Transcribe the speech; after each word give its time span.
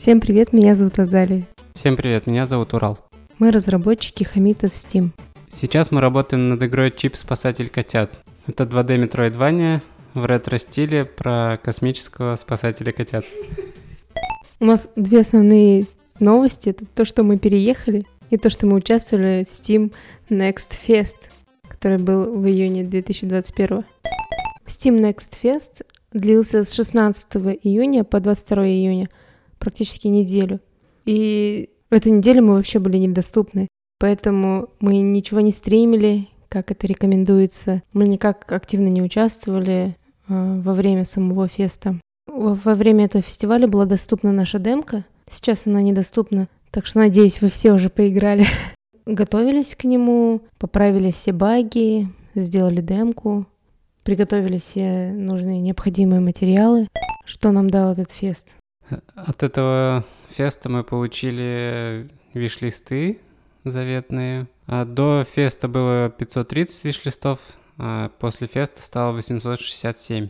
Всем 0.00 0.20
привет, 0.20 0.52
меня 0.52 0.76
зовут 0.76 1.00
Азалия. 1.00 1.44
Всем 1.74 1.96
привет, 1.96 2.28
меня 2.28 2.46
зовут 2.46 2.72
Урал. 2.72 3.00
Мы 3.40 3.50
разработчики 3.50 4.22
хамитов 4.22 4.70
Steam. 4.70 5.10
Сейчас 5.48 5.90
мы 5.90 6.00
работаем 6.00 6.50
над 6.50 6.62
игрой 6.62 6.92
Чип 6.92 7.16
Спасатель 7.16 7.68
котят. 7.68 8.12
Это 8.46 8.62
2D 8.62 9.08
Metroidvania 9.08 9.82
в 10.14 10.24
ретро-стиле 10.24 11.04
про 11.04 11.58
космического 11.60 12.36
спасателя 12.36 12.92
котят. 12.92 13.24
У 14.60 14.66
нас 14.66 14.88
две 14.94 15.22
основные 15.22 15.88
новости. 16.20 16.68
Это 16.68 16.84
то, 16.86 17.04
что 17.04 17.24
мы 17.24 17.36
переехали, 17.36 18.06
и 18.30 18.36
то, 18.36 18.50
что 18.50 18.66
мы 18.66 18.76
участвовали 18.76 19.44
в 19.44 19.50
Steam 19.50 19.92
Next 20.30 20.70
Fest, 20.86 21.28
который 21.66 21.98
был 21.98 22.38
в 22.38 22.46
июне 22.46 22.84
2021. 22.84 23.84
Steam 24.64 25.00
Next 25.00 25.32
Fest 25.42 25.84
длился 26.12 26.62
с 26.62 26.72
16 26.72 27.34
июня 27.64 28.04
по 28.04 28.20
22 28.20 28.64
июня, 28.68 29.08
практически 29.58 30.08
неделю. 30.08 30.60
И 31.04 31.70
эту 31.90 32.10
неделю 32.10 32.42
мы 32.42 32.54
вообще 32.54 32.78
были 32.78 32.98
недоступны, 32.98 33.68
поэтому 33.98 34.68
мы 34.80 34.98
ничего 35.00 35.40
не 35.40 35.50
стримили, 35.50 36.28
как 36.48 36.70
это 36.70 36.86
рекомендуется. 36.86 37.82
Мы 37.92 38.08
никак 38.08 38.50
активно 38.52 38.88
не 38.88 39.02
участвовали 39.02 39.96
э, 40.28 40.60
во 40.60 40.74
время 40.74 41.04
самого 41.04 41.48
феста. 41.48 42.00
Во, 42.26 42.74
время 42.74 43.06
этого 43.06 43.22
фестиваля 43.22 43.66
была 43.66 43.84
доступна 43.84 44.32
наша 44.32 44.58
демка. 44.58 45.04
Сейчас 45.30 45.66
она 45.66 45.82
недоступна, 45.82 46.48
так 46.70 46.86
что 46.86 46.98
надеюсь, 46.98 47.40
вы 47.40 47.48
все 47.48 47.72
уже 47.72 47.90
поиграли. 47.90 48.46
Готовились 49.06 49.74
к 49.74 49.84
нему, 49.84 50.42
поправили 50.58 51.10
все 51.10 51.32
баги, 51.32 52.08
сделали 52.34 52.80
демку, 52.80 53.46
приготовили 54.02 54.58
все 54.58 55.10
нужные 55.12 55.60
необходимые 55.60 56.20
материалы. 56.20 56.88
Что 57.24 57.50
нам 57.50 57.68
дал 57.68 57.92
этот 57.92 58.10
фест? 58.10 58.57
От 59.14 59.42
этого 59.42 60.04
феста 60.28 60.68
мы 60.68 60.84
получили 60.84 62.08
виш-листы 62.34 63.20
заветные. 63.64 64.48
А 64.66 64.84
до 64.84 65.24
феста 65.24 65.68
было 65.68 66.10
530 66.10 66.84
виш-листов, 66.84 67.40
а 67.78 68.10
после 68.18 68.46
феста 68.46 68.82
стало 68.82 69.12
867. 69.12 70.28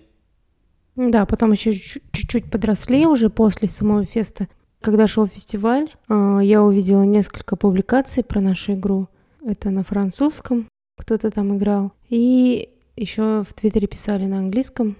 Да, 0.96 1.26
потом 1.26 1.52
еще 1.52 1.74
чуть-чуть 1.74 2.50
подросли 2.50 3.06
уже 3.06 3.30
после 3.30 3.68
самого 3.68 4.04
феста. 4.04 4.48
Когда 4.80 5.06
шел 5.06 5.26
фестиваль, 5.26 5.90
а, 6.08 6.40
я 6.40 6.62
увидела 6.62 7.02
несколько 7.02 7.56
публикаций 7.56 8.24
про 8.24 8.40
нашу 8.40 8.74
игру. 8.74 9.08
Это 9.44 9.70
на 9.70 9.82
французском, 9.82 10.68
кто-то 10.96 11.30
там 11.30 11.56
играл. 11.56 11.92
И 12.08 12.68
еще 12.96 13.42
в 13.42 13.52
Твиттере 13.54 13.86
писали 13.86 14.26
на 14.26 14.38
английском. 14.38 14.96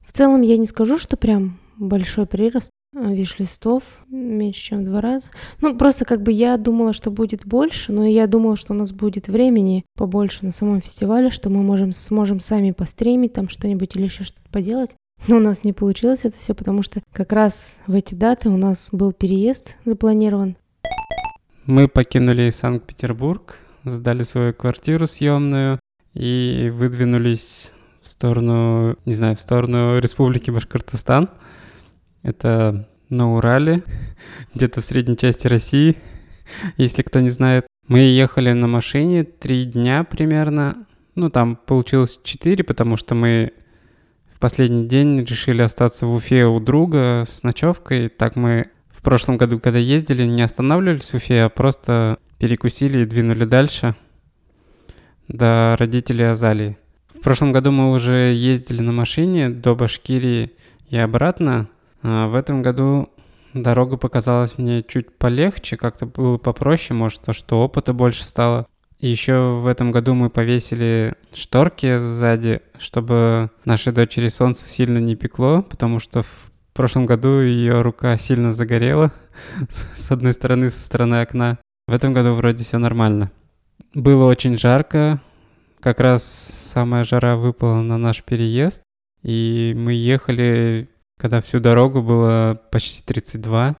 В 0.00 0.12
целом 0.12 0.42
я 0.42 0.56
не 0.56 0.66
скажу, 0.66 0.98
что 0.98 1.16
прям 1.16 1.58
большой 1.78 2.26
прирост 2.26 2.70
виш-листов, 2.92 4.04
меньше, 4.08 4.60
чем 4.60 4.82
в 4.82 4.84
два 4.84 5.00
раза. 5.00 5.28
Ну, 5.60 5.76
просто 5.76 6.04
как 6.04 6.22
бы 6.22 6.32
я 6.32 6.56
думала, 6.56 6.92
что 6.92 7.10
будет 7.10 7.46
больше, 7.46 7.92
но 7.92 8.06
я 8.06 8.26
думала, 8.26 8.56
что 8.56 8.72
у 8.72 8.76
нас 8.76 8.92
будет 8.92 9.28
времени 9.28 9.84
побольше 9.96 10.44
на 10.44 10.52
самом 10.52 10.80
фестивале, 10.80 11.30
что 11.30 11.50
мы 11.50 11.62
можем, 11.62 11.92
сможем 11.92 12.40
сами 12.40 12.70
постримить 12.72 13.32
там 13.32 13.48
что-нибудь 13.48 13.96
или 13.96 14.04
еще 14.04 14.24
что-то 14.24 14.48
поделать. 14.50 14.90
Но 15.28 15.36
у 15.36 15.40
нас 15.40 15.64
не 15.64 15.72
получилось 15.72 16.20
это 16.24 16.36
все, 16.36 16.54
потому 16.54 16.82
что 16.82 17.00
как 17.12 17.32
раз 17.32 17.80
в 17.86 17.94
эти 17.94 18.14
даты 18.14 18.48
у 18.48 18.56
нас 18.56 18.88
был 18.92 19.12
переезд 19.12 19.76
запланирован. 19.84 20.56
Мы 21.64 21.86
покинули 21.86 22.50
Санкт-Петербург, 22.50 23.56
сдали 23.84 24.24
свою 24.24 24.52
квартиру 24.52 25.06
съемную 25.06 25.78
и 26.12 26.72
выдвинулись 26.74 27.70
в 28.02 28.08
сторону, 28.08 28.96
не 29.04 29.14
знаю, 29.14 29.36
в 29.36 29.40
сторону 29.40 29.98
Республики 30.00 30.50
Башкортостан. 30.50 31.30
Это 32.22 32.88
на 33.08 33.34
Урале, 33.34 33.82
где-то 34.54 34.80
в 34.80 34.84
средней 34.84 35.16
части 35.16 35.46
России, 35.46 35.96
если 36.76 37.02
кто 37.02 37.20
не 37.20 37.30
знает. 37.30 37.66
Мы 37.88 38.00
ехали 38.00 38.52
на 38.52 38.68
машине 38.68 39.24
три 39.24 39.64
дня 39.64 40.04
примерно. 40.04 40.86
Ну, 41.14 41.30
там 41.30 41.56
получилось 41.56 42.20
четыре, 42.22 42.64
потому 42.64 42.96
что 42.96 43.14
мы 43.14 43.52
последний 44.42 44.88
день 44.88 45.24
решили 45.24 45.62
остаться 45.62 46.04
в 46.04 46.14
Уфе 46.14 46.46
у 46.46 46.58
друга 46.58 47.22
с 47.24 47.44
ночевкой. 47.44 48.08
Так 48.08 48.34
мы 48.34 48.70
в 48.90 49.00
прошлом 49.00 49.36
году, 49.36 49.60
когда 49.60 49.78
ездили, 49.78 50.24
не 50.24 50.42
останавливались 50.42 51.12
в 51.12 51.14
Уфе, 51.14 51.44
а 51.44 51.48
просто 51.48 52.18
перекусили 52.38 53.02
и 53.02 53.06
двинули 53.06 53.44
дальше 53.44 53.94
до 55.28 55.76
родителей 55.78 56.24
Азалии. 56.24 56.76
В 57.14 57.20
прошлом 57.20 57.52
году 57.52 57.70
мы 57.70 57.92
уже 57.92 58.32
ездили 58.34 58.82
на 58.82 58.90
машине 58.90 59.48
до 59.48 59.76
Башкирии 59.76 60.50
и 60.90 60.96
обратно. 60.96 61.68
А 62.02 62.26
в 62.28 62.34
этом 62.34 62.62
году 62.62 63.08
дорога 63.54 63.96
показалась 63.96 64.58
мне 64.58 64.82
чуть 64.82 65.16
полегче, 65.16 65.76
как-то 65.76 66.06
было 66.06 66.38
попроще, 66.38 66.96
может, 66.96 67.22
то, 67.22 67.32
что 67.32 67.60
опыта 67.60 67.92
больше 67.92 68.24
стало. 68.24 68.66
Еще 68.98 69.60
в 69.60 69.66
этом 69.66 69.90
году 69.90 70.14
мы 70.14 70.30
повесили 70.30 71.14
шторки 71.34 71.98
сзади, 71.98 72.60
чтобы 72.78 73.50
нашей 73.64 73.92
дочери 73.92 74.28
солнце 74.28 74.68
сильно 74.68 74.98
не 74.98 75.16
пекло, 75.16 75.62
потому 75.62 75.98
что 75.98 76.22
в 76.22 76.50
прошлом 76.72 77.06
году 77.06 77.40
ее 77.40 77.82
рука 77.82 78.16
сильно 78.16 78.52
загорела 78.52 79.12
с 79.96 80.10
одной 80.10 80.32
стороны, 80.32 80.70
со 80.70 80.84
стороны 80.84 81.20
окна. 81.20 81.58
В 81.88 81.92
этом 81.92 82.12
году 82.12 82.32
вроде 82.34 82.64
все 82.64 82.78
нормально. 82.78 83.32
Было 83.92 84.26
очень 84.26 84.56
жарко, 84.56 85.20
как 85.80 85.98
раз 85.98 86.24
самая 86.24 87.02
жара 87.02 87.36
выпала 87.36 87.82
на 87.82 87.98
наш 87.98 88.22
переезд, 88.22 88.82
и 89.24 89.74
мы 89.76 89.94
ехали, 89.94 90.88
когда 91.22 91.40
всю 91.40 91.60
дорогу 91.60 92.02
было 92.02 92.60
почти 92.72 93.00
32. 93.04 93.76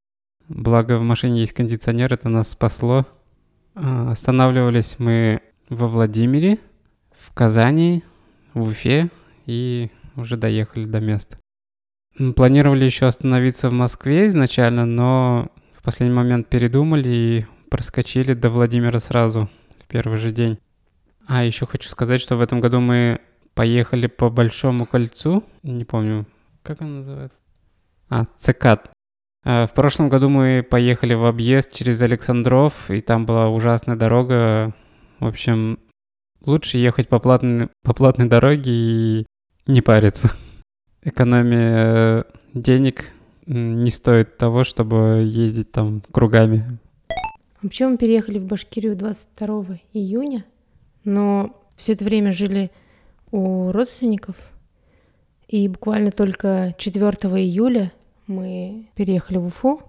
Благо 0.48 0.96
в 0.96 1.02
машине 1.02 1.40
есть 1.40 1.52
кондиционер, 1.52 2.14
это 2.14 2.28
нас 2.28 2.50
спасло. 2.50 3.04
А, 3.74 4.12
останавливались 4.12 4.94
мы 4.98 5.40
во 5.68 5.88
Владимире, 5.88 6.58
в 7.10 7.34
Казани, 7.34 8.04
в 8.54 8.62
Уфе 8.68 9.10
и 9.46 9.90
уже 10.14 10.36
доехали 10.36 10.84
до 10.84 11.00
места. 11.00 11.36
Планировали 12.36 12.84
еще 12.84 13.06
остановиться 13.06 13.70
в 13.70 13.72
Москве 13.72 14.28
изначально, 14.28 14.86
но 14.86 15.48
в 15.74 15.82
последний 15.82 16.14
момент 16.14 16.48
передумали 16.48 17.08
и 17.08 17.46
проскочили 17.70 18.34
до 18.34 18.50
Владимира 18.50 19.00
сразу, 19.00 19.50
в 19.80 19.88
первый 19.88 20.18
же 20.18 20.30
день. 20.30 20.60
А 21.26 21.42
еще 21.42 21.66
хочу 21.66 21.88
сказать, 21.88 22.20
что 22.20 22.36
в 22.36 22.40
этом 22.40 22.60
году 22.60 22.78
мы 22.78 23.18
поехали 23.54 24.06
по 24.06 24.30
Большому 24.30 24.86
кольцу, 24.86 25.42
не 25.64 25.84
помню, 25.84 26.24
как 26.62 26.82
оно 26.82 26.98
называется? 26.98 27.38
А, 28.08 28.26
Цикад. 28.36 28.90
Э, 29.44 29.66
в 29.66 29.72
прошлом 29.72 30.08
году 30.08 30.28
мы 30.28 30.66
поехали 30.68 31.14
в 31.14 31.24
объезд 31.24 31.72
через 31.72 32.00
Александров, 32.02 32.90
и 32.90 33.00
там 33.00 33.26
была 33.26 33.48
ужасная 33.48 33.96
дорога. 33.96 34.74
В 35.18 35.26
общем, 35.26 35.78
лучше 36.44 36.78
ехать 36.78 37.08
по 37.08 37.18
платной, 37.18 37.68
по 37.82 37.94
платной 37.94 38.28
дороге 38.28 38.70
и 38.72 39.26
не 39.66 39.80
париться. 39.80 40.30
Экономия 41.02 42.24
денег 42.54 43.12
не 43.46 43.90
стоит 43.90 44.38
того, 44.38 44.64
чтобы 44.64 45.22
ездить 45.24 45.72
там 45.72 46.02
кругами. 46.12 46.78
Вообще 47.60 47.86
мы 47.86 47.96
переехали 47.96 48.38
в 48.38 48.44
Башкирию 48.44 48.96
22 48.96 49.78
июня, 49.92 50.44
но 51.04 51.56
все 51.76 51.92
это 51.92 52.04
время 52.04 52.32
жили 52.32 52.70
у 53.30 53.70
родственников. 53.72 54.36
И 55.52 55.68
буквально 55.68 56.10
только 56.12 56.74
4 56.78 57.04
июля 57.36 57.92
мы 58.26 58.86
переехали 58.94 59.36
в 59.36 59.48
Уфу. 59.48 59.82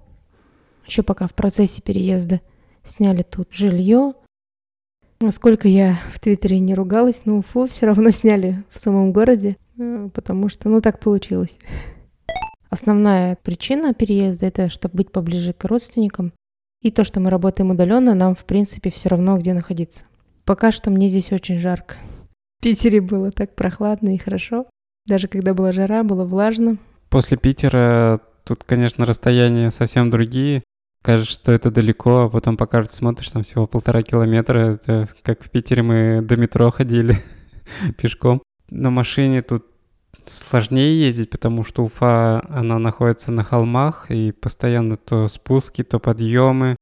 Еще 0.86 1.04
пока 1.04 1.26
в 1.26 1.34
процессе 1.34 1.82
переезда 1.82 2.42
сняли 2.84 3.24
тут 3.24 3.48
жилье. 3.54 4.14
Насколько 5.22 5.70
я 5.70 6.02
в 6.12 6.20
Твиттере 6.20 6.60
не 6.60 6.76
ругалась, 6.76 7.22
но 7.24 7.38
Уфу 7.38 7.66
все 7.72 7.86
равно 7.86 8.10
сняли 8.10 8.66
в 8.72 8.78
самом 8.78 9.14
городе, 9.14 9.56
э, 9.80 10.10
потому 10.14 10.50
что, 10.50 10.68
ну, 10.68 10.82
так 10.82 11.00
получилось. 11.00 11.58
Основная 12.70 13.38
причина 13.38 13.94
переезда— 13.94 14.46
это 14.48 14.68
чтобы 14.68 14.98
быть 14.98 15.14
поближе 15.14 15.54
к 15.54 15.64
родственникам. 15.64 16.34
И 16.82 16.92
то, 16.92 17.06
что 17.06 17.22
мы 17.22 17.30
работаем 17.30 17.70
удаленно, 17.70 18.14
нам, 18.14 18.36
в 18.36 18.44
принципе, 18.44 18.90
все 18.90 19.08
равно, 19.08 19.38
где 19.38 19.54
находиться. 19.54 20.04
Пока 20.44 20.74
что 20.74 20.90
мне 20.90 21.08
здесь 21.08 21.32
очень 21.32 21.58
жарко. 21.58 21.96
В 22.60 22.64
Питере 22.64 23.00
было 23.00 23.32
так 23.32 23.56
прохладно 23.56 24.14
и 24.14 24.18
хорошо. 24.18 24.66
Даже 25.06 25.28
когда 25.28 25.54
была 25.54 25.72
жара, 25.72 26.04
было 26.04 26.24
влажно. 26.24 26.78
После 27.10 27.38
Питера 27.38 28.22
тут, 28.46 28.64
конечно, 28.64 29.06
расстояния 29.06 29.70
совсем 29.70 30.10
другие. 30.10 30.64
Кажется, 31.02 31.34
что 31.34 31.52
это 31.52 31.70
далеко, 31.70 32.22
а 32.22 32.30
потом 32.30 32.56
по 32.56 32.66
карте 32.66 32.96
смотришь, 32.96 33.32
там 33.32 33.44
всего 33.44 33.68
полтора 33.68 34.02
километра. 34.04 34.76
Это 34.76 35.10
как 35.22 35.44
в 35.44 35.50
Питере 35.50 35.84
мы 35.84 36.22
до 36.22 36.38
метро 36.38 36.72
ходили 36.72 37.18
пешком. 37.98 38.42
На 38.70 38.90
машине 38.90 39.42
тут 39.42 39.66
сложнее 40.26 40.98
ездить, 41.06 41.30
потому 41.30 41.66
что 41.66 41.84
Уфа, 41.84 42.42
она 42.50 42.80
находится 42.80 43.32
на 43.32 43.44
холмах, 43.44 44.10
и 44.10 44.32
постоянно 44.32 44.96
то 44.96 45.28
спуски, 45.28 45.84
то 45.84 46.00
подъемы. 46.00 46.78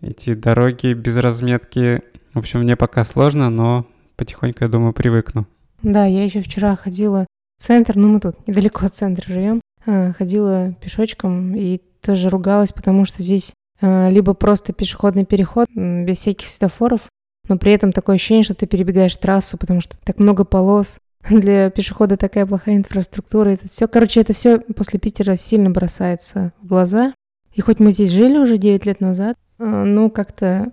Эти 0.00 0.32
дороги 0.32 0.94
без 0.94 1.18
разметки, 1.18 2.02
в 2.32 2.38
общем, 2.38 2.60
мне 2.60 2.76
пока 2.76 3.04
сложно, 3.04 3.50
но 3.50 3.86
потихоньку, 4.16 4.64
я 4.64 4.68
думаю, 4.68 4.94
привыкну. 4.94 5.46
Да, 5.82 6.06
я 6.06 6.24
еще 6.24 6.40
вчера 6.40 6.76
ходила 6.76 7.26
центр, 7.60 7.96
ну 7.96 8.08
мы 8.08 8.20
тут 8.20 8.46
недалеко 8.48 8.86
от 8.86 8.96
центра 8.96 9.24
живем, 9.26 9.60
а, 9.86 10.12
ходила 10.12 10.72
пешочком, 10.80 11.54
и 11.54 11.80
тоже 12.00 12.28
ругалась, 12.28 12.72
потому 12.72 13.04
что 13.04 13.22
здесь 13.22 13.52
э, 13.80 14.10
либо 14.10 14.34
просто 14.34 14.72
пешеходный 14.72 15.26
переход 15.26 15.68
без 15.74 16.18
всяких 16.18 16.48
светофоров, 16.48 17.02
но 17.48 17.58
при 17.58 17.72
этом 17.72 17.92
такое 17.92 18.16
ощущение, 18.16 18.44
что 18.44 18.54
ты 18.54 18.66
перебегаешь 18.66 19.16
трассу, 19.16 19.58
потому 19.58 19.80
что 19.80 19.96
так 20.04 20.18
много 20.18 20.44
полос. 20.44 20.98
Для 21.30 21.68
пешехода 21.70 22.16
такая 22.16 22.46
плохая 22.46 22.76
инфраструктура. 22.76 23.50
Это 23.50 23.68
все, 23.68 23.86
короче, 23.86 24.20
это 24.20 24.32
все 24.32 24.60
после 24.60 24.98
Питера 24.98 25.36
сильно 25.36 25.70
бросается 25.70 26.52
в 26.62 26.66
глаза. 26.66 27.12
И 27.52 27.60
хоть 27.60 27.80
мы 27.80 27.92
здесь 27.92 28.10
жили 28.10 28.38
уже 28.38 28.56
9 28.56 28.86
лет 28.86 29.00
назад, 29.00 29.36
э, 29.58 29.64
ну, 29.64 30.10
как-то 30.10 30.72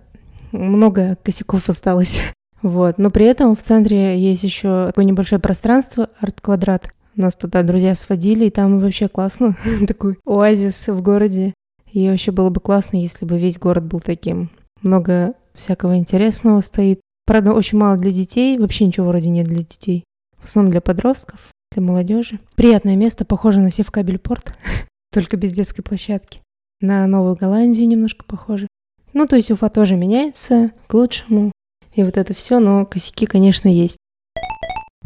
много 0.52 1.18
косяков 1.22 1.68
осталось. 1.68 2.20
Вот. 2.62 2.98
Но 2.98 3.10
при 3.10 3.26
этом 3.26 3.54
в 3.54 3.62
центре 3.62 4.18
есть 4.18 4.42
еще 4.42 4.86
такое 4.86 5.04
небольшое 5.04 5.40
пространство, 5.40 6.10
арт-квадрат. 6.20 6.90
Нас 7.14 7.34
туда 7.34 7.62
друзья 7.62 7.94
сводили, 7.94 8.46
и 8.46 8.50
там 8.50 8.80
вообще 8.80 9.08
классно. 9.08 9.56
Такой 9.88 10.18
оазис 10.24 10.86
в 10.86 11.02
городе. 11.02 11.52
И 11.90 12.08
вообще 12.08 12.30
было 12.30 12.50
бы 12.50 12.60
классно, 12.60 12.96
если 12.96 13.24
бы 13.24 13.38
весь 13.38 13.58
город 13.58 13.84
был 13.84 14.00
таким. 14.00 14.50
Много 14.82 15.34
всякого 15.54 15.96
интересного 15.96 16.60
стоит. 16.60 17.00
Правда, 17.26 17.52
очень 17.52 17.78
мало 17.78 17.96
для 17.96 18.12
детей. 18.12 18.58
Вообще 18.58 18.86
ничего 18.86 19.08
вроде 19.08 19.30
нет 19.30 19.46
для 19.46 19.62
детей. 19.62 20.04
В 20.38 20.44
основном 20.44 20.70
для 20.70 20.80
подростков, 20.80 21.48
для 21.72 21.82
молодежи. 21.82 22.38
Приятное 22.54 22.94
место, 22.94 23.24
похоже 23.24 23.60
на 23.60 23.72
Севкабельпорт, 23.72 24.54
только 25.12 25.36
без 25.36 25.52
детской 25.52 25.82
площадки. 25.82 26.40
На 26.80 27.06
Новую 27.08 27.34
Голландию 27.34 27.88
немножко 27.88 28.24
похоже. 28.24 28.68
Ну, 29.12 29.26
то 29.26 29.34
есть 29.34 29.50
Уфа 29.50 29.68
тоже 29.68 29.96
меняется 29.96 30.70
к 30.86 30.94
лучшему. 30.94 31.50
И 31.94 32.02
вот 32.02 32.16
это 32.16 32.34
все, 32.34 32.58
но 32.58 32.86
косяки, 32.86 33.26
конечно, 33.26 33.68
есть. 33.68 33.96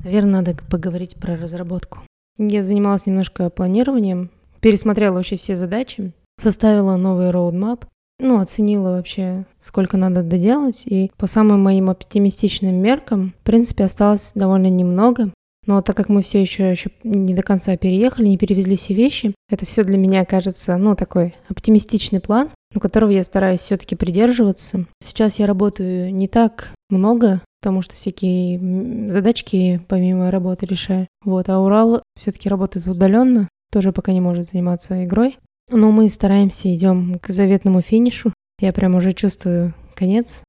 Наверное, 0.04 0.42
надо 0.42 0.56
поговорить 0.70 1.16
про 1.16 1.36
разработку. 1.36 2.00
Я 2.38 2.62
занималась 2.62 3.06
немножко 3.06 3.50
планированием, 3.50 4.30
пересмотрела 4.60 5.14
вообще 5.14 5.36
все 5.36 5.54
задачи, 5.54 6.12
составила 6.40 6.96
новый 6.96 7.30
роудмап, 7.30 7.84
ну, 8.18 8.40
оценила 8.40 8.90
вообще, 8.90 9.44
сколько 9.60 9.96
надо 9.96 10.22
доделать, 10.22 10.82
и 10.86 11.10
по 11.16 11.26
самым 11.26 11.62
моим 11.62 11.90
оптимистичным 11.90 12.74
меркам, 12.74 13.34
в 13.40 13.44
принципе, 13.44 13.84
осталось 13.84 14.32
довольно 14.34 14.68
немного. 14.68 15.30
Но 15.66 15.80
так 15.82 15.96
как 15.96 16.08
мы 16.08 16.22
все 16.22 16.40
еще, 16.40 16.70
еще 16.70 16.90
не 17.04 17.34
до 17.34 17.42
конца 17.42 17.76
переехали, 17.76 18.26
не 18.26 18.38
перевезли 18.38 18.76
все 18.76 18.94
вещи, 18.94 19.34
это 19.48 19.64
все 19.64 19.84
для 19.84 19.98
меня 19.98 20.24
кажется, 20.24 20.76
ну, 20.76 20.96
такой 20.96 21.34
оптимистичный 21.48 22.20
план, 22.20 22.50
у 22.74 22.80
которого 22.80 23.10
я 23.10 23.24
стараюсь 23.24 23.60
все-таки 23.60 23.96
придерживаться. 23.96 24.86
Сейчас 25.02 25.38
я 25.38 25.46
работаю 25.46 26.12
не 26.12 26.28
так 26.28 26.72
много, 26.90 27.40
потому 27.60 27.82
что 27.82 27.94
всякие 27.94 29.12
задачки 29.12 29.80
помимо 29.88 30.30
работы 30.30 30.66
решаю. 30.66 31.08
Вот, 31.24 31.48
а 31.48 31.60
Урал 31.60 32.02
все-таки 32.18 32.48
работает 32.48 32.86
удаленно, 32.86 33.48
тоже 33.70 33.92
пока 33.92 34.12
не 34.12 34.20
может 34.20 34.50
заниматься 34.50 35.04
игрой. 35.04 35.38
Но 35.70 35.90
мы 35.90 36.08
стараемся, 36.08 36.74
идем 36.74 37.18
к 37.18 37.28
заветному 37.28 37.80
финишу. 37.80 38.32
Я 38.60 38.72
прям 38.72 38.94
уже 38.94 39.12
чувствую 39.12 39.74
конец. 39.94 40.42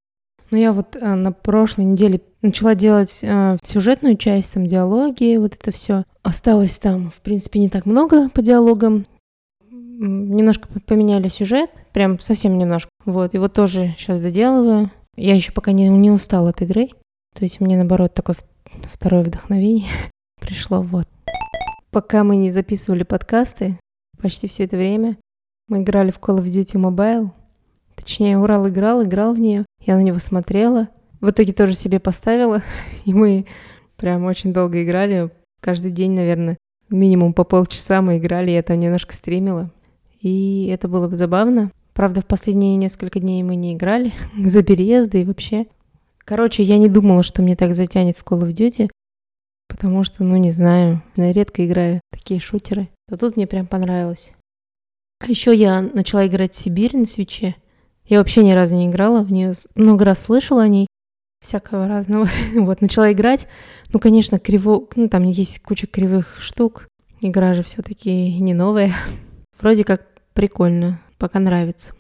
Но 0.52 0.58
я 0.58 0.72
вот 0.72 0.96
а, 1.02 1.16
на 1.16 1.31
прошлой 1.31 1.86
неделе 1.86 2.22
начала 2.44 2.76
делать 2.76 3.22
а, 3.24 3.58
сюжетную 3.64 4.18
часть, 4.18 4.54
там 4.54 4.68
диалоги, 4.68 5.38
вот 5.38 5.56
это 5.56 5.72
все. 5.72 6.04
Осталось 6.22 6.78
там, 6.78 7.10
в 7.10 7.22
принципе, 7.22 7.60
не 7.60 7.69
так 7.69 7.86
много 7.86 8.30
по 8.30 8.42
диалогам. 8.42 9.08
Немножко 10.06 10.68
поменяли 10.86 11.30
сюжет, 11.30 11.70
прям 11.94 12.20
совсем 12.20 12.58
немножко. 12.58 12.90
Вот, 13.06 13.34
вот 13.34 13.54
тоже 13.54 13.96
сейчас 13.98 14.20
доделываю. 14.20 14.92
Я 15.16 15.34
еще 15.34 15.54
пока 15.54 15.72
не, 15.72 15.88
не 15.88 16.12
устала 16.12 16.50
от 16.50 16.62
игры. 16.62 16.90
То 17.34 17.46
есть 17.46 17.62
мне, 17.62 17.78
наоборот, 17.78 18.14
такое 18.14 18.36
второе 18.84 19.24
вдохновение 19.24 19.88
пришло. 20.42 20.82
Вот. 20.82 21.08
Пока 21.90 22.26
мы 22.26 22.36
не 22.36 22.52
записывали 22.52 23.04
подкасты, 23.04 23.80
почти 24.22 24.50
все 24.50 24.66
это 24.66 24.76
время, 24.76 25.18
мы 25.70 25.82
играли 25.82 26.12
в 26.12 26.20
Call 26.20 26.40
of 26.40 26.48
Duty 26.48 26.76
Mobile. 26.76 27.30
Точнее, 27.96 28.38
Урал 28.38 28.68
играл, 28.68 29.04
играл 29.04 29.34
в 29.34 29.40
нее. 29.40 29.66
Я 29.80 29.96
на 29.96 30.02
него 30.02 30.20
смотрела. 30.20 30.90
В 31.22 31.30
итоге 31.30 31.54
тоже 31.54 31.76
себе 31.76 32.02
поставила. 32.02 32.62
И 33.06 33.14
мы 33.14 33.46
прям 33.96 34.26
очень 34.26 34.52
долго 34.52 34.84
играли. 34.84 35.30
Каждый 35.62 35.92
день, 35.92 36.12
наверное, 36.12 36.58
минимум 36.90 37.34
по 37.34 37.46
полчаса 37.46 38.02
мы 38.02 38.18
играли. 38.18 38.52
Я 38.52 38.64
там 38.64 38.82
немножко 38.82 39.14
стримила. 39.14 39.72
И 40.24 40.68
это 40.68 40.88
было 40.88 41.08
бы 41.08 41.18
забавно. 41.18 41.72
Правда, 41.94 42.22
в 42.22 42.25
последние 42.25 42.78
несколько 42.78 43.20
дней 43.20 43.44
мы 43.44 43.56
не 43.56 43.74
играли 43.74 44.14
за 44.38 44.64
переезды 44.64 45.22
и 45.22 45.25
вообще. 45.25 45.68
Короче, 46.20 46.64
я 46.64 46.78
не 46.78 46.88
думала, 46.88 47.22
что 47.22 47.42
мне 47.42 47.56
так 47.56 47.75
затянет 47.75 48.18
в 48.18 48.24
Call 48.24 48.42
of 48.42 48.54
Duty, 48.54 48.90
потому 49.68 50.04
что, 50.06 50.24
ну, 50.24 50.38
не 50.38 50.52
знаю, 50.52 51.04
я 51.18 51.34
редко 51.34 51.66
играю 51.66 52.00
такие 52.12 52.40
шутеры. 52.40 52.88
А 53.12 53.18
тут 53.18 53.36
мне 53.36 53.46
прям 53.46 53.68
понравилось. 53.68 54.34
А 55.20 55.28
еще 55.28 55.54
я 55.54 55.81
начала 55.81 56.26
играть 56.26 56.54
в 56.54 56.58
Сибирь 56.58 56.96
на 56.96 57.06
свече. 57.06 57.56
Я 58.06 58.19
вообще 58.19 58.44
ни 58.44 58.52
разу 58.52 58.76
не 58.76 58.88
играла 58.88 59.22
в 59.24 59.31
нее, 59.31 59.54
много 59.76 60.06
раз 60.06 60.22
слышала 60.22 60.64
о 60.64 60.68
ней, 60.68 60.88
всякого 61.44 61.88
разного. 61.88 62.30
вот, 62.56 62.81
начала 62.81 63.12
играть. 63.12 63.48
Ну, 63.92 64.00
конечно, 64.00 64.40
криво... 64.40 64.88
Ну, 64.96 65.10
там 65.10 65.24
есть 65.24 65.62
куча 65.62 65.86
кривых 65.86 66.38
штук. 66.40 66.88
Игра 67.19 67.54
же 67.54 67.64
все-таки 67.64 68.40
не 68.40 68.54
новая. 68.54 68.94
Вроде 69.60 69.84
как 69.84 70.12
прикольно, 70.33 71.00
пока 71.18 71.39
нравится. 71.39 71.94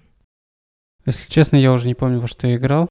Если 1.05 1.29
честно, 1.29 1.57
я 1.57 1.73
уже 1.73 1.87
не 1.87 1.95
помню, 1.95 2.19
во 2.19 2.27
что 2.27 2.47
я 2.47 2.55
играл. 2.55 2.87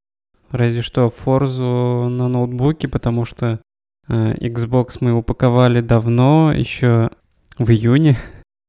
Разве 0.50 0.82
что 0.82 1.08
Форзу 1.08 2.08
на 2.10 2.28
ноутбуке, 2.28 2.86
потому 2.86 3.24
что 3.24 3.60
э, 4.08 4.34
Xbox 4.34 4.98
мы 5.00 5.12
упаковали 5.14 5.80
давно, 5.80 6.52
еще 6.52 7.10
в 7.58 7.70
июне. 7.70 8.16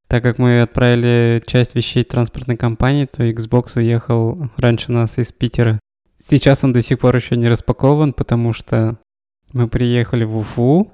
Так 0.09 0.21
как 0.21 0.37
мы 0.37 0.61
отправили 0.61 1.41
часть 1.43 1.73
вещей 1.73 2.03
транспортной 2.03 2.55
компании, 2.55 3.05
то 3.05 3.27
Xbox 3.27 3.71
уехал 3.77 4.47
раньше 4.57 4.91
нас 4.91 5.17
из 5.17 5.31
Питера. 5.31 5.79
Сейчас 6.23 6.63
он 6.63 6.71
до 6.71 6.83
сих 6.83 6.99
пор 6.99 7.15
еще 7.15 7.35
не 7.35 7.49
распакован, 7.49 8.13
потому 8.13 8.53
что 8.53 8.99
мы 9.53 9.67
приехали 9.67 10.23
в 10.23 10.37
Уфу, 10.37 10.91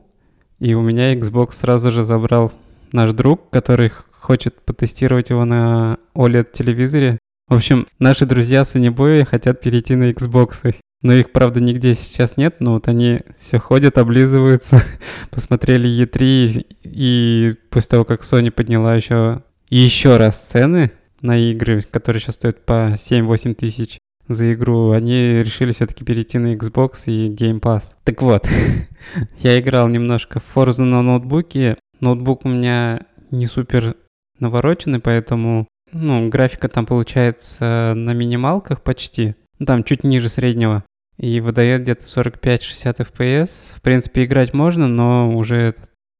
и 0.59 0.73
у 0.73 0.81
меня 0.81 1.13
Xbox 1.15 1.51
сразу 1.51 1.91
же 1.91 2.03
забрал 2.03 2.53
наш 2.93 3.11
друг, 3.11 3.49
который 3.49 3.91
хочет 4.29 4.61
потестировать 4.61 5.31
его 5.31 5.43
на 5.43 5.97
OLED-телевизоре. 6.13 7.17
В 7.47 7.55
общем, 7.55 7.87
наши 7.97 8.27
друзья 8.27 8.63
с 8.63 8.75
Анибои 8.75 9.23
хотят 9.23 9.59
перейти 9.59 9.95
на 9.95 10.11
Xbox. 10.11 10.75
Но 11.01 11.13
их, 11.13 11.31
правда, 11.31 11.59
нигде 11.59 11.95
сейчас 11.95 12.37
нет, 12.37 12.57
но 12.59 12.73
вот 12.73 12.87
они 12.87 13.21
все 13.39 13.57
ходят, 13.57 13.98
облизываются, 13.98 14.83
посмотрели 15.31 15.89
E3, 15.89 16.63
и 16.83 17.55
после 17.71 17.89
того, 17.89 18.05
как 18.05 18.21
Sony 18.21 18.51
подняла 18.51 18.93
еще, 18.93 19.41
еще 19.71 20.17
раз 20.17 20.39
цены 20.39 20.91
на 21.21 21.36
игры, 21.39 21.81
которые 21.81 22.21
сейчас 22.21 22.36
стоят 22.36 22.63
по 22.65 22.93
7-8 22.93 23.55
тысяч 23.55 23.98
за 24.27 24.53
игру, 24.53 24.91
они 24.91 25.39
решили 25.39 25.71
все-таки 25.71 26.05
перейти 26.05 26.38
на 26.38 26.53
Xbox 26.53 27.05
и 27.07 27.29
Game 27.33 27.59
Pass. 27.59 27.95
Так 28.03 28.21
вот, 28.21 28.48
я 29.39 29.59
играл 29.59 29.88
немножко 29.88 30.39
в 30.39 30.55
Forza 30.55 30.83
на 30.83 31.01
ноутбуке. 31.01 31.77
Ноутбук 32.00 32.45
у 32.45 32.50
меня 32.50 33.07
не 33.31 33.48
супер 33.48 33.95
навороченный, 34.39 35.00
поэтому 35.00 35.67
ну, 35.91 36.29
графика 36.29 36.69
там 36.69 36.86
получается 36.86 37.93
на 37.96 38.13
минималках 38.13 38.81
почти. 38.81 39.36
Ну, 39.58 39.65
там 39.65 39.84
чуть 39.84 40.03
ниже 40.03 40.29
среднего. 40.29 40.84
И 41.17 41.41
выдает 41.41 41.81
где-то 41.81 42.05
45-60 42.05 42.98
FPS. 42.98 43.75
В 43.75 43.81
принципе, 43.81 44.24
играть 44.24 44.53
можно, 44.53 44.88
но 44.88 45.36
уже 45.36 45.75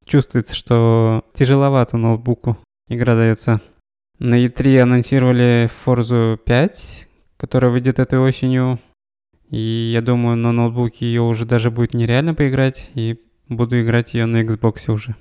чувствуется, 0.06 0.56
что 0.56 1.24
тяжеловато 1.34 1.98
ноутбуку 1.98 2.58
игра 2.90 3.16
дается. 3.16 3.62
На 4.18 4.44
E3 4.46 4.80
анонсировали 4.80 5.70
Forza 5.86 6.38
5, 6.38 7.08
которая 7.38 7.72
выйдет 7.72 8.00
этой 8.00 8.20
осенью. 8.20 8.80
И 9.50 9.92
я 9.94 10.02
думаю, 10.02 10.36
на 10.36 10.52
ноутбуке 10.52 11.06
ее 11.06 11.22
уже 11.22 11.46
даже 11.46 11.72
будет 11.72 11.94
нереально 11.94 12.34
поиграть, 12.34 12.92
и 12.94 13.20
буду 13.48 13.82
играть 13.82 14.14
ее 14.14 14.26
на 14.26 14.44
Xbox 14.44 14.92
уже. 14.92 15.16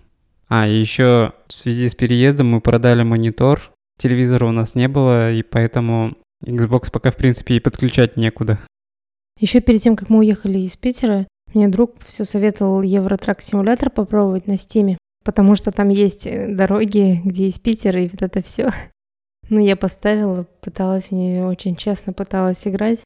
А, 0.49 0.67
еще 0.67 1.35
в 1.47 1.53
связи 1.53 1.89
с 1.89 1.95
переездом 1.95 2.49
мы 2.51 2.61
продали 2.61 3.03
монитор. 3.03 3.71
Телевизора 3.99 4.47
у 4.47 4.53
нас 4.53 4.75
не 4.75 4.89
было, 4.89 5.33
и 5.33 5.43
поэтому 5.43 6.17
Xbox 6.45 6.91
пока, 6.91 7.11
в 7.11 7.17
принципе, 7.17 7.57
и 7.57 7.61
подключать 7.61 8.17
некуда. 8.17 8.59
Еще 9.39 9.61
перед 9.61 9.83
тем, 9.83 9.95
как 9.95 10.09
мы 10.09 10.21
уехали 10.21 10.59
из 10.59 10.77
Питера, 10.77 11.27
мне 11.55 11.69
друг 11.69 11.97
все 12.07 12.25
советовал 12.25 12.83
Евротрак 12.83 13.43
симулятор 13.43 13.91
попробовать 13.91 14.47
на 14.47 14.57
Стиме, 14.57 14.99
потому 15.25 15.55
что 15.55 15.71
там 15.71 15.89
есть 15.89 16.27
э, 16.27 16.49
дороги, 16.49 17.21
где 17.25 17.47
есть 17.47 17.63
Питер 17.63 17.97
и 17.97 18.09
вот 18.09 18.23
это 18.23 18.43
все. 18.43 18.71
Ну, 19.51 19.65
я 19.65 19.77
поставила, 19.77 20.47
пыталась 20.61 21.05
в 21.05 21.13
нее 21.13 21.47
очень 21.47 21.75
честно 21.75 22.13
пыталась 22.13 22.69
играть, 22.69 22.99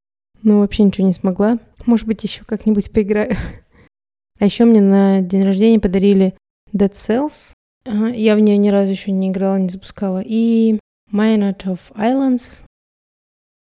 но 0.42 0.58
вообще 0.58 0.82
ничего 0.82 1.06
не 1.06 1.12
смогла. 1.12 1.61
Может 1.87 2.08
быть, 2.08 2.25
еще 2.25 2.42
как-нибудь 2.44 2.90
поиграю. 2.90 3.37
А 4.40 4.46
еще 4.46 4.64
мне 4.64 4.80
на 4.80 5.20
день 5.20 5.44
рождения 5.44 5.78
подарили 5.78 6.34
Dead 6.72 6.92
Cells. 6.92 7.52
Я 7.84 8.36
в 8.36 8.40
нее 8.40 8.56
ни 8.56 8.68
разу 8.68 8.90
еще 8.90 9.10
не 9.10 9.30
играла, 9.30 9.56
не 9.56 9.68
запускала. 9.68 10.22
И 10.24 10.78
Minot 11.12 11.64
of 11.64 11.80
Islands. 11.94 12.64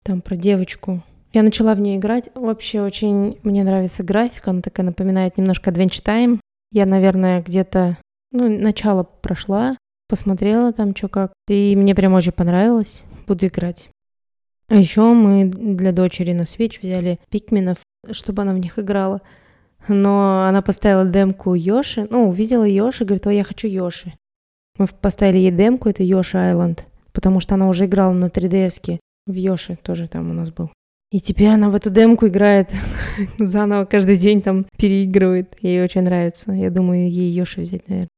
Там 0.04 0.20
про 0.20 0.36
девочку. 0.36 1.02
Я 1.32 1.42
начала 1.42 1.74
в 1.74 1.80
нее 1.80 1.96
играть. 1.96 2.30
Вообще 2.34 2.82
очень 2.82 3.38
мне 3.42 3.64
нравится 3.64 4.02
графика. 4.02 4.50
Она 4.50 4.62
такая 4.62 4.84
напоминает 4.86 5.38
немножко 5.38 5.70
Adventure 5.70 6.04
Time. 6.04 6.40
Я, 6.72 6.86
наверное, 6.86 7.42
где-то... 7.42 7.98
Ну, 8.32 8.48
начало 8.48 9.02
прошла, 9.02 9.76
посмотрела 10.08 10.72
там 10.72 10.94
что 10.94 11.08
как. 11.08 11.32
И 11.48 11.74
мне 11.76 11.94
прям 11.94 12.14
очень 12.14 12.32
понравилось. 12.32 13.02
буду 13.26 13.46
играть. 13.46 13.88
А 14.68 14.76
еще 14.76 15.02
мы 15.14 15.46
для 15.46 15.90
дочери 15.90 16.32
на 16.32 16.42
Switch 16.42 16.78
взяли 16.80 17.18
пикменов, 17.28 17.78
чтобы 18.12 18.42
она 18.42 18.52
в 18.52 18.58
них 18.58 18.78
играла. 18.78 19.20
Но 19.88 20.44
она 20.46 20.62
поставила 20.62 21.04
демку 21.04 21.54
Йоши, 21.54 22.06
ну, 22.10 22.28
увидела 22.28 22.64
Йоши, 22.64 23.04
говорит, 23.04 23.26
о, 23.26 23.30
я 23.30 23.44
хочу 23.44 23.66
Йоши. 23.66 24.14
Мы 24.78 24.87
поставили 24.87 25.38
ей 25.38 25.50
демку, 25.50 25.88
это 25.88 26.02
Йоши 26.02 26.38
Айленд, 26.38 26.84
потому 27.12 27.40
что 27.40 27.54
она 27.54 27.68
уже 27.68 27.87
играла 27.87 28.12
на 28.12 28.26
3DS 28.26 28.99
в 29.26 29.32
Йоши, 29.34 29.78
тоже 29.82 30.08
там 30.08 30.30
у 30.30 30.32
нас 30.32 30.50
был. 30.50 30.70
И 31.12 31.20
теперь 31.20 31.49
она 31.49 31.70
в 31.70 31.75
эту 31.75 31.90
демку 31.90 32.28
играет 32.28 32.70
заново 33.38 33.84
каждый 33.84 34.16
день 34.16 34.42
там 34.42 34.66
переигрывает. 34.78 35.56
Ей 35.60 35.82
очень 35.82 36.02
нравится. 36.02 36.52
Я 36.52 36.70
думаю, 36.70 37.10
ей 37.10 37.32
Йоши 37.32 37.62
взять, 37.62 37.88
наверное. 37.88 38.08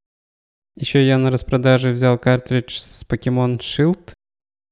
Еще 0.76 1.06
я 1.06 1.18
на 1.18 1.30
распродаже 1.30 1.90
взял 1.90 2.18
картридж 2.18 2.78
с 2.78 3.04
Pokemon 3.08 3.58
Shield. 3.58 4.12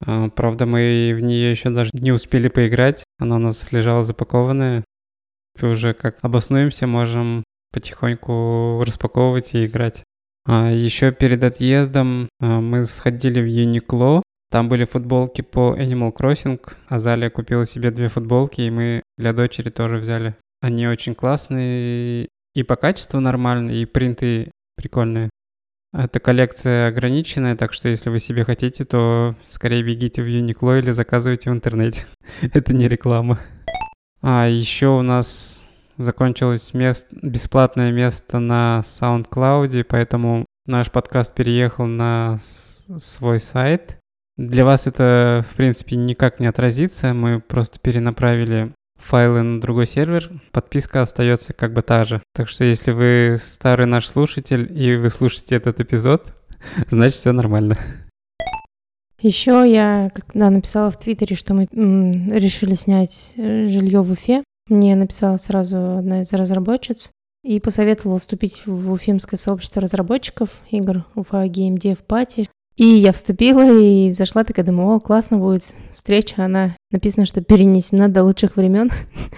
А, 0.05 0.29
правда, 0.29 0.67
мы 0.67 1.15
в 1.17 1.21
нее 1.21 1.51
еще 1.51 1.71
даже 1.71 1.91
не 1.95 2.13
успели 2.13 2.49
поиграть. 2.49 3.05
Она 3.19 3.37
у 3.37 3.39
нас 3.39 3.73
лежала 3.73 4.05
запакованная. 4.05 4.85
И 5.63 5.67
уже 5.67 5.95
как 5.95 6.19
обоснуемся, 6.23 6.87
можем 6.87 7.45
потихоньку 7.73 8.83
распаковывать 8.85 9.55
и 9.55 9.67
играть. 9.67 10.03
А 10.47 10.71
еще 10.71 11.13
перед 11.13 11.45
отъездом 11.45 12.29
а, 12.41 12.61
мы 12.61 12.85
сходили 12.85 13.41
в 13.41 13.47
Uniqlo 13.47 14.23
там 14.51 14.69
были 14.69 14.85
футболки 14.85 15.43
по 15.43 15.77
Animal 15.79 16.13
Crossing. 16.13 16.61
Азалия 16.89 17.31
купила 17.31 17.65
себе 17.67 17.93
две 17.93 18.09
футболки, 18.09 18.61
и 18.61 18.71
мы 18.71 19.03
для 19.17 19.33
дочери 19.33 19.71
тоже 19.71 19.99
взяли. 19.99 20.35
Они 20.61 20.89
очень 20.89 21.15
классные, 21.15 22.29
и 22.55 22.63
по 22.65 22.75
качеству 22.75 23.21
нормальные, 23.21 23.83
и 23.83 23.87
принты 23.87 24.51
прикольные. 24.77 25.31
Эта 25.93 26.19
коллекция 26.19 26.89
ограниченная, 26.89 27.57
так 27.57 27.73
что 27.73 27.89
если 27.89 28.11
вы 28.11 28.19
себе 28.19 28.45
хотите, 28.45 28.85
то 28.85 29.37
скорее 29.47 29.85
бегите 29.85 30.23
в 30.23 30.27
Uniqlo 30.27 30.79
или 30.81 30.91
заказывайте 30.91 31.51
в 31.51 31.53
интернете. 31.53 32.05
Это 32.41 32.73
не 32.73 32.89
реклама. 32.89 33.39
А 34.23 34.47
еще 34.47 34.89
у 34.89 35.03
нас 35.03 35.65
закончилось 35.97 36.75
мест, 36.75 37.07
бесплатное 37.11 37.93
место 37.93 38.39
на 38.39 38.83
SoundCloud, 38.85 39.85
поэтому 39.85 40.47
наш 40.67 40.91
подкаст 40.91 41.35
переехал 41.35 41.87
на 41.87 42.39
свой 42.99 43.41
сайт. 43.41 43.99
Для 44.37 44.65
вас 44.65 44.87
это, 44.87 45.45
в 45.51 45.57
принципе, 45.57 45.97
никак 45.97 46.41
не 46.41 46.47
отразится. 46.47 47.13
Мы 47.13 47.41
просто 47.41 47.79
перенаправили 47.79 48.73
файлы 48.97 49.43
на 49.43 49.61
другой 49.61 49.87
сервер. 49.87 50.31
Подписка 50.53 51.03
остается 51.03 51.53
как 51.53 51.73
бы 51.73 51.83
та 51.83 52.05
же. 52.05 52.23
Так 52.35 52.49
что 52.49 52.65
если 52.65 52.93
вы 52.93 53.37
старый 53.39 53.87
наш 53.87 54.07
слушатель 54.07 54.71
и 54.71 54.97
вы 54.97 55.09
слушаете 55.11 55.57
этот 55.57 55.81
эпизод, 55.81 56.33
значит 56.91 57.15
все 57.15 57.33
нормально. 57.33 57.77
Еще 59.23 59.71
я 59.71 60.11
когда 60.15 60.49
написала 60.49 60.91
в 60.91 60.99
Твиттере, 60.99 61.37
что 61.37 61.53
мы 61.53 61.69
решили 61.71 62.75
снять 62.75 63.35
э, 63.37 63.69
жилье 63.69 64.01
в 64.01 64.13
Уфе. 64.13 64.43
Мне 64.69 64.97
написала 64.97 65.37
сразу 65.37 65.99
одна 65.99 66.23
из 66.23 66.33
разработчиц 66.33 67.11
и 67.45 67.61
посоветовала 67.61 68.19
вступить 68.19 68.63
в 68.65 68.93
уфимское 68.93 69.39
сообщество 69.39 69.83
разработчиков 69.83 70.51
игр 70.71 71.05
Уфа 71.15 71.45
Game 71.47 71.75
Dev 71.75 71.99
Party. 72.07 72.49
И 72.77 72.85
я 72.85 73.13
вступила 73.13 73.79
и 73.79 74.11
зашла, 74.11 74.43
такая 74.43 74.65
думаю, 74.65 74.97
о, 74.97 75.01
классно 75.01 75.37
будет 75.37 75.65
встреча. 75.95 76.43
Она 76.43 76.77
написано, 76.91 77.27
что 77.27 77.43
перенесена 77.43 78.09
до 78.09 78.25
лучших 78.25 78.57
времен. 78.57 78.91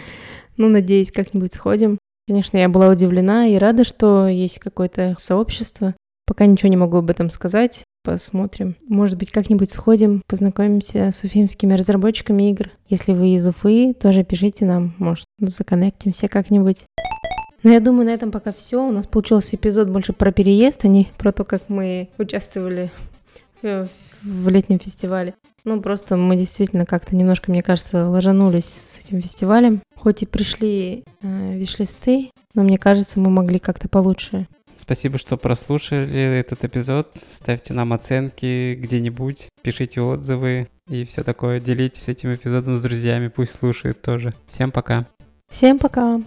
ну, 0.56 0.68
надеюсь, 0.68 1.10
как-нибудь 1.10 1.54
сходим. 1.54 1.98
Конечно, 2.28 2.56
я 2.56 2.68
была 2.68 2.88
удивлена 2.88 3.48
и 3.48 3.56
рада, 3.56 3.82
что 3.82 4.28
есть 4.28 4.60
какое-то 4.60 5.16
сообщество. 5.18 5.96
Пока 6.24 6.46
ничего 6.46 6.68
не 6.68 6.76
могу 6.76 6.98
об 6.98 7.10
этом 7.10 7.30
сказать. 7.30 7.82
Посмотрим. 8.04 8.74
Может 8.88 9.16
быть, 9.16 9.30
как-нибудь 9.30 9.70
сходим, 9.70 10.22
познакомимся 10.26 11.12
с 11.14 11.22
уфимскими 11.22 11.74
разработчиками 11.74 12.50
игр. 12.50 12.70
Если 12.88 13.12
вы 13.12 13.30
из 13.30 13.46
Уфы, 13.46 13.94
тоже 13.94 14.24
пишите 14.24 14.64
нам. 14.64 14.94
Может, 14.98 15.26
законнектимся 15.38 16.26
как-нибудь. 16.26 16.78
Но 17.62 17.70
я 17.70 17.78
думаю, 17.78 18.06
на 18.06 18.10
этом 18.10 18.32
пока 18.32 18.52
все. 18.52 18.84
У 18.84 18.90
нас 18.90 19.06
получился 19.06 19.54
эпизод 19.54 19.88
больше 19.88 20.12
про 20.12 20.32
переезд, 20.32 20.84
а 20.84 20.88
не 20.88 21.08
про 21.16 21.30
то, 21.30 21.44
как 21.44 21.68
мы 21.68 22.08
участвовали 22.18 22.90
в 23.62 24.48
летнем 24.48 24.80
фестивале. 24.80 25.34
Ну, 25.64 25.80
просто 25.80 26.16
мы 26.16 26.34
действительно 26.34 26.84
как-то 26.86 27.14
немножко, 27.14 27.52
мне 27.52 27.62
кажется, 27.62 28.08
ложанулись 28.08 28.64
с 28.64 28.98
этим 28.98 29.22
фестивалем. 29.22 29.80
Хоть 29.94 30.22
и 30.22 30.26
пришли 30.26 31.04
э, 31.22 31.54
вишлисты, 31.56 32.32
но 32.54 32.64
мне 32.64 32.78
кажется, 32.78 33.20
мы 33.20 33.30
могли 33.30 33.60
как-то 33.60 33.88
получше. 33.88 34.48
Спасибо, 34.82 35.16
что 35.16 35.36
прослушали 35.36 36.20
этот 36.40 36.64
эпизод. 36.64 37.12
Ставьте 37.14 37.72
нам 37.72 37.92
оценки 37.92 38.74
где-нибудь, 38.74 39.48
пишите 39.62 40.00
отзывы 40.00 40.70
и 40.88 41.04
все 41.04 41.22
такое. 41.22 41.60
Делитесь 41.60 42.08
этим 42.08 42.34
эпизодом 42.34 42.76
с 42.76 42.82
друзьями, 42.82 43.28
пусть 43.28 43.56
слушают 43.56 44.02
тоже. 44.02 44.34
Всем 44.48 44.72
пока. 44.72 45.06
Всем 45.48 45.78
пока. 45.78 46.20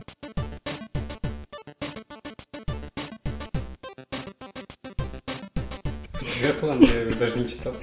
тебя 6.22 6.54
план, 6.54 6.80
я 6.80 7.16
даже 7.20 7.38
не 7.38 7.50
читал. 7.50 7.74